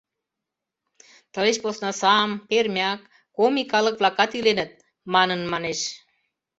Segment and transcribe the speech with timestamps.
[1.33, 2.99] Тылеч посна саам, пермяк,
[3.37, 4.71] коми калык-влакат иленыт,
[5.13, 5.79] манын манеш.